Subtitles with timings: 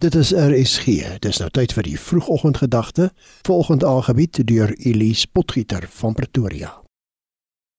[0.00, 0.86] Dit is RSG.
[1.20, 3.10] Dis nou tyd vir die vroegoggendgedagte,
[3.44, 6.70] volgende aangebied deur Elise Potgieter van Pretoria.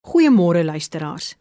[0.06, 1.32] Goeiemôre luisteraars.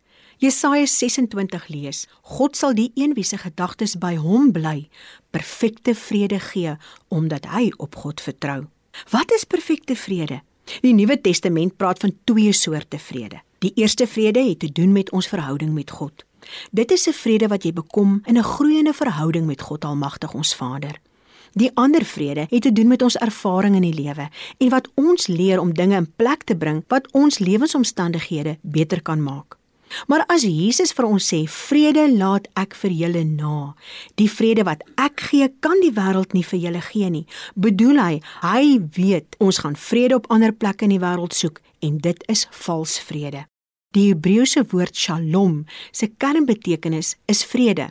[0.40, 4.88] Jesaja 26 lees: God sal die een wie se gedagtes by hom bly,
[5.30, 6.72] perfekte vrede gee
[7.08, 8.64] omdat hy op God vertrou.
[9.12, 10.40] Wat is perfekte vrede?
[10.80, 13.44] Die Nuwe Testament praat van twee soorte vrede.
[13.60, 16.24] Die eerste vrede het te doen met ons verhouding met God.
[16.70, 20.54] Dit is 'n vrede wat jy bekom in 'n groeiende verhouding met God Almagtig ons
[20.54, 21.00] Vader.
[21.52, 24.28] Die ander vrede het te doen met ons ervaring in die lewe
[24.58, 29.22] en wat ons leer om dinge in plek te bring wat ons lewensomstandighede beter kan
[29.22, 29.59] maak.
[30.06, 33.74] Maar as Jesus vir ons sê vrede laat ek vir julle na,
[34.20, 38.16] die vrede wat ek gee kan die wêreld nie vir julle gee nie, bedoel hy
[38.42, 38.64] hy
[38.96, 42.98] weet ons gaan vrede op ander plekke in die wêreld soek en dit is vals
[43.02, 43.46] vrede.
[43.90, 47.90] Die Hebreëse woord Shalom se kernbetekenis is vrede.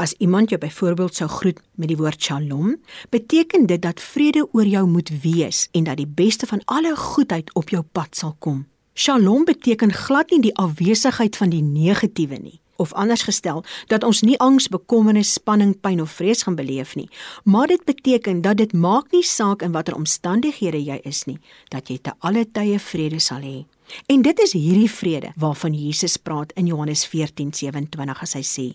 [0.00, 2.76] As iemand jou byvoorbeeld sou groet met die woord Shalom,
[3.12, 7.52] beteken dit dat vrede oor jou moet wees en dat die beste van alle goedheid
[7.54, 8.66] op jou pad sal kom.
[9.00, 14.20] Shalom beteken glad nie die afwesigheid van die negatiewe nie of anders gestel dat ons
[14.20, 17.08] nie angs, bekommernis, spanning, pyn of vrees gaan beleef nie,
[17.44, 21.38] maar dit beteken dat dit maak nie saak in watter omstandighede jy is nie,
[21.72, 23.64] dat jy te alle tye vrede sal hê.
[24.06, 28.66] En dit is hierdie vrede waarvan Jesus praat in Johannes 14:27 as hy sê: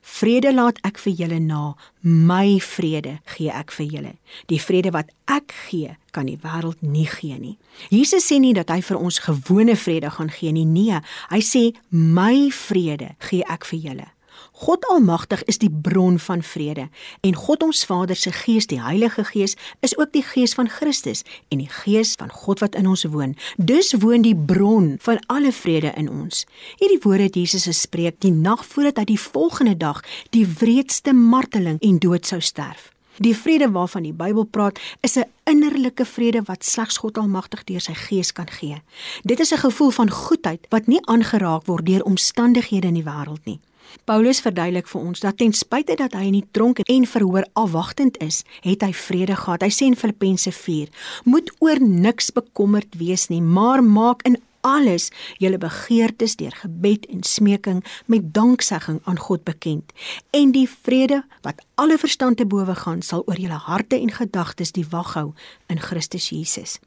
[0.00, 4.14] "Vrede laat ek vir julle na, my vrede gee ek vir julle.
[4.46, 8.70] Die vrede wat ek gee, kan die wêreld nie gee nie." Jesus sê nie dat
[8.70, 10.64] hy vir ons gewone vrede gaan gee nie.
[10.64, 14.17] Nee, hy sê: "My vrede gee ek vir julle."
[14.52, 16.88] God Almagtig is die bron van vrede
[17.20, 21.24] en God ons Vader se Gees, die Heilige Gees, is ook die Gees van Christus
[21.48, 23.36] en die Gees van God wat in ons woon.
[23.56, 26.44] Dus woon die bron van alle vrede in ons.
[26.78, 31.78] Hierdie woorde het Jesus gespreek die nag voordat hy die volgende dag die wreedste marteling
[31.80, 32.90] en dood sou sterf.
[33.18, 37.80] Die vrede waarvan die Bybel praat, is 'n innerlike vrede wat slegs God Almagtig deur
[37.80, 38.82] sy Gees kan gee.
[39.22, 43.44] Dit is 'n gevoel van goedheid wat nie aangeraak word deur omstandighede in die wêreld
[43.44, 43.60] nie.
[44.04, 48.18] Paulus verduidelik vir ons dat ten spyte dat hy in die tronk en verhoor afwagtend
[48.24, 49.64] is, het hy vrede gehad.
[49.64, 50.88] Hy sê in Filippense 4:
[51.24, 57.22] "Moet oor niks bekommerd wees nie, maar maak in alles julle begeertes deur gebed en
[57.22, 59.92] smeking met danksegging aan God bekend.
[60.30, 64.72] En die vrede wat alle verstand te bowe gaan, sal oor julle harte en gedagtes
[64.72, 65.32] die wag hou
[65.68, 66.78] in Christus Jesus."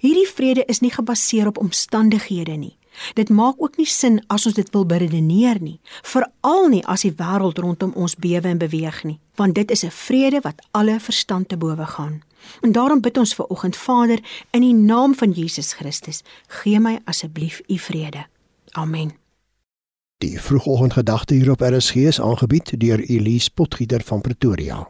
[0.00, 2.76] Hierdie vrede is nie gebaseer op omstandighede nie.
[3.14, 7.14] Dit maak ook nie sin as ons dit wil beredeneer nie, veral nie as die
[7.16, 11.48] wêreld rondom ons bewe en beweeg nie, want dit is 'n vrede wat alle verstand
[11.48, 12.22] te bowe gaan.
[12.60, 14.18] En daarom bid ons ver oggend Vader
[14.50, 18.26] in die naam van Jesus Christus, gee my asseblief u vrede.
[18.70, 19.12] Amen.
[20.18, 24.88] Die vroegoggendgedagte hier op RSG is aangebied deur Elise Potgieter van Pretoria.